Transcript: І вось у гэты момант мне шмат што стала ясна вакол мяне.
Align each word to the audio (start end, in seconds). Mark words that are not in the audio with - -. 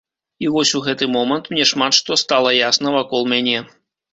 І 0.45 0.47
вось 0.53 0.71
у 0.79 0.81
гэты 0.87 1.07
момант 1.17 1.51
мне 1.53 1.67
шмат 1.73 1.99
што 1.99 2.19
стала 2.23 2.57
ясна 2.61 2.97
вакол 2.99 3.21
мяне. 3.37 3.57